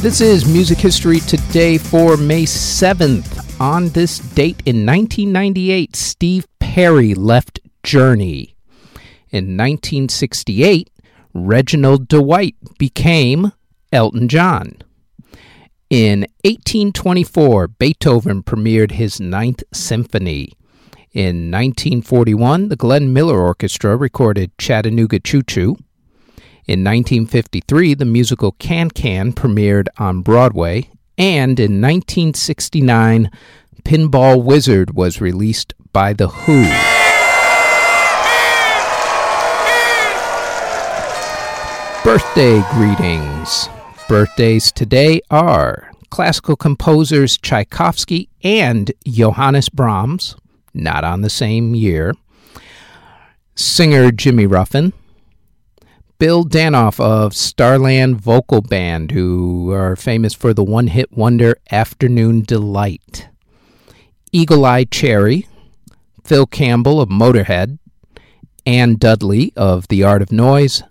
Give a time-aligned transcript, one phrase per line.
[0.00, 3.60] This is Music History Today for May 7th.
[3.60, 8.56] On this date in 1998, Steve Perry left Journey.
[9.28, 10.88] In 1968,
[11.34, 13.52] Reginald Dwight became
[13.92, 14.78] Elton John.
[15.90, 20.54] In 1824, Beethoven premiered his Ninth Symphony.
[21.12, 25.76] In 1941, the Glenn Miller Orchestra recorded Chattanooga Choo Choo.
[26.70, 30.88] In 1953, the musical Can Can premiered on Broadway,
[31.18, 33.28] and in 1969,
[33.82, 36.62] Pinball Wizard was released by The Who.
[42.04, 43.68] Birthday greetings.
[44.06, 50.36] Birthdays today are classical composers Tchaikovsky and Johannes Brahms,
[50.72, 52.14] not on the same year.
[53.56, 54.92] Singer Jimmy Ruffin,
[56.20, 62.42] Bill Danoff of Starland Vocal Band, who are famous for the one hit wonder Afternoon
[62.42, 63.30] Delight.
[64.30, 65.48] Eagle Eye Cherry,
[66.22, 67.78] Phil Campbell of Motorhead,
[68.66, 70.82] Anne Dudley of The Art of Noise,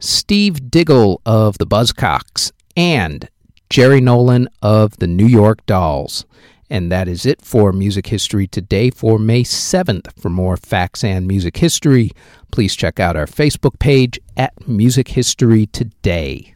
[0.00, 3.28] Steve Diggle of the Buzzcocks, and
[3.68, 6.26] Jerry Nolan of the New York Dolls.
[6.70, 10.16] And that is it for Music History Today for May 7th.
[10.16, 12.12] For more facts and music history,
[12.52, 16.54] please check out our Facebook page at Music History Today.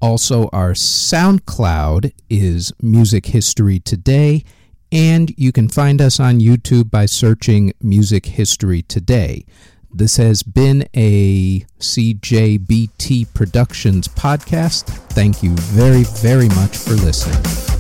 [0.02, 4.44] Also, our SoundCloud is Music History Today.
[4.92, 9.46] And you can find us on YouTube by searching Music History Today.
[9.92, 14.86] This has been a CJBT Productions podcast.
[15.14, 17.75] Thank you very, very much for listening.